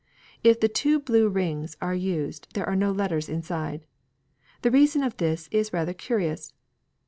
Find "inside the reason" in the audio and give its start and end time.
3.29-5.03